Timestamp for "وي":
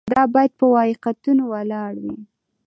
2.03-2.15